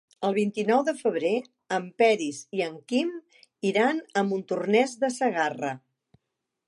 El 0.27 0.31
vint-i-nou 0.35 0.79
de 0.85 0.93
febrer 1.01 1.33
en 1.77 1.85
Peris 2.03 2.39
i 2.59 2.63
en 2.69 2.79
Quim 2.93 3.11
iran 3.73 4.01
a 4.23 4.25
Montornès 4.31 4.97
de 5.05 5.13
Segarra. 5.21 5.71